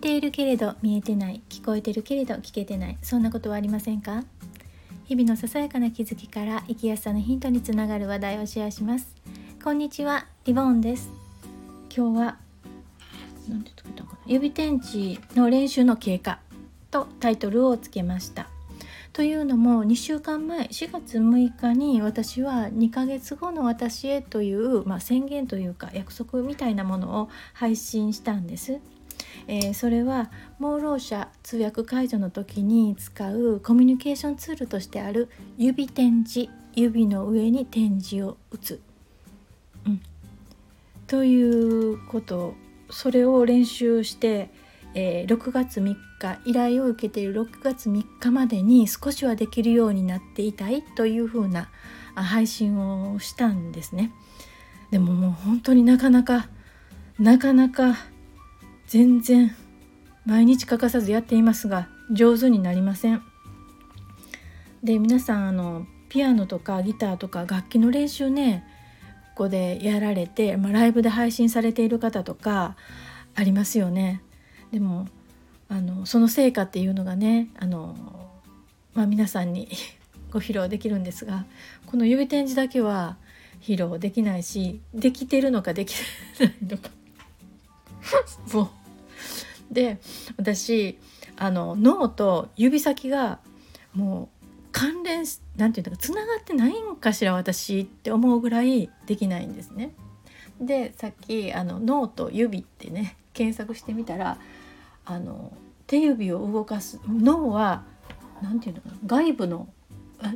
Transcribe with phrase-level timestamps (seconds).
[0.00, 4.24] ているけれど見えてない聞こえてるけれど聞けてないそんなことはありませんか？
[5.04, 9.14] 日々のささやかな気づきから生きやすさのヒントにつながる話題をシェアします。
[9.62, 11.10] こんにちはリボンです。
[11.94, 12.38] 今日は
[13.48, 14.18] なんて作ったかな？
[14.26, 16.38] 指点字の練習の経過
[16.90, 18.48] とタイトルをつけました。
[19.12, 28.78] というのも2週間前4月6日に私は2ヶ月後の私へという、まあ、宣言というか約束みたいなものを配信したんです。
[29.46, 35.28] えー、それは盲ろう者通訳解除の時に使うコミュニケーションツールとしてある
[35.58, 38.80] 指点字指の上に点字を打つ、
[39.86, 40.00] うん、
[41.06, 42.54] ということ。
[42.92, 44.50] それを練習して
[44.94, 51.70] えー、6月3日依頼を受けている6月3日までに少しはできるようになっていたいというふうな
[52.14, 54.10] 配信をしたんですね。
[54.90, 56.48] でももう本当になかなか
[57.18, 57.96] なかなか
[58.90, 59.54] 全然
[60.26, 63.22] 毎日欠かさずやっていますが上手になりません。
[64.82, 68.64] で皆さんあのピアノとかギターとか楽器の練習ね
[69.36, 72.74] ここでやられて、まあ、ライブで配信されている方とか
[73.36, 74.22] ありますよね。
[74.72, 75.06] でも
[75.68, 77.94] あのその成果っていうのがねあの、
[78.94, 79.68] まあ、皆さんに
[80.32, 81.46] ご披露できるんですが
[81.86, 83.18] この指点字だけは
[83.60, 86.90] 披露できないしできてるのかできてないのか
[88.52, 88.79] もう
[89.70, 89.98] で
[90.36, 90.98] 私
[91.36, 93.38] あの脳と指先が
[93.94, 95.24] もう関連
[95.56, 99.92] なんていうのかつながってないんかしら私って思うぐらいできないんですね。
[100.60, 104.38] でさっきあの脳と指ってね検索してみたら
[105.06, 105.52] あの
[105.86, 107.84] 手指を動かす脳は
[108.42, 109.68] 何て言うのかな外部の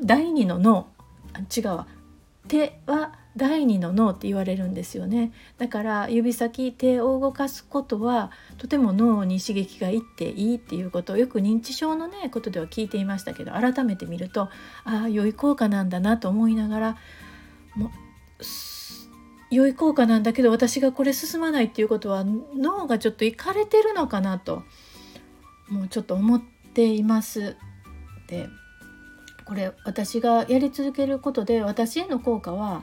[0.02, 0.88] 第二の脳
[1.54, 1.86] 違うわ
[2.48, 14.42] 手は第二の脳って言われるんですよねだから指先手を動かすことはとても脳に刺激がいっていいっていうことをよく認知症のねことでは聞いていましたけど改めて見ると
[14.84, 16.96] ああ良い効果なんだなと思いながら
[17.74, 17.90] も
[19.50, 24.62] 良い効果なんだけど私がこれ進まないっていうことは脳がちょっといかれてるのかなと
[25.68, 26.42] もうちょっと思っ
[26.74, 27.56] ています。
[28.26, 28.48] で
[29.44, 32.82] これ私がやり続けることで私への効果は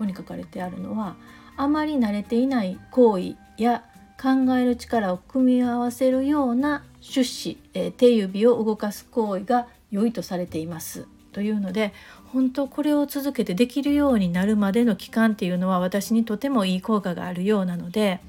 [0.00, 1.14] ここに書かれてあるのは
[1.58, 3.84] あまり慣れていない行為や
[4.18, 11.06] 考える力を組み合わせるような出資、えー、手指を動かす行為が良いとされています。
[11.32, 11.92] というので
[12.32, 18.20] 本当これを続けてできるようになるまでの期間っていうのは私にとてもいい効果があるようなので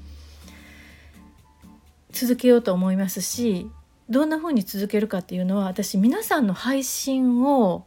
[2.12, 3.68] 続けようと思いますし
[4.10, 7.86] どんな風に続けるかっていうのは私皆さんの配信を、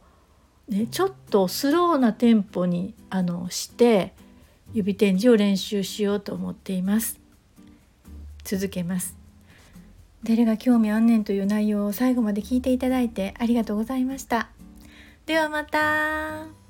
[0.68, 4.12] ね、ちょっとスローなテンポにあのして
[4.74, 7.20] 指点字を練習しようと思っています。
[8.42, 9.16] 続けます。
[10.24, 14.48] 誰が興味あんねんという内容を最後まで聞いていただいてありがとうございました。
[15.26, 16.65] ではまた